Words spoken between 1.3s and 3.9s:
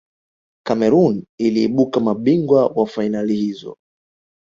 iliibuka mabingwa wa fainali hizo